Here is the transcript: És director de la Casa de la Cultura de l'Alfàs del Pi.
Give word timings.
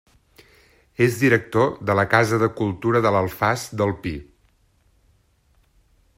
És 1.07 1.17
director 1.23 1.69
de 1.89 1.97
la 1.99 2.05
Casa 2.13 2.39
de 2.45 2.49
la 2.51 2.55
Cultura 2.61 3.03
de 3.07 3.13
l'Alfàs 3.17 3.67
del 3.83 3.95
Pi. 4.07 4.19